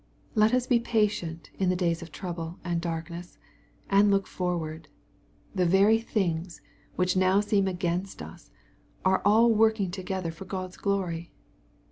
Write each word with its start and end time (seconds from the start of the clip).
Let 0.33 0.51
us 0.51 0.65
be 0.65 0.79
patient 0.79 1.51
in 1.59 1.69
the 1.69 1.75
days 1.75 2.01
of 2.01 2.11
trouble 2.11 2.57
and 2.63 2.81
darkness, 2.81 3.37
and 3.87 4.09
look 4.09 4.25
forward. 4.25 4.87
The 5.53 5.67
very 5.67 5.99
things 5.99 6.59
which 6.95 7.15
now 7.15 7.39
seem 7.39 7.67
against 7.67 8.19
us, 8.19 8.49
are 9.05 9.21
all 9.23 9.53
working 9.53 9.91
together 9.91 10.31
for 10.31 10.45
God's 10.45 10.77
glory. 10.77 11.29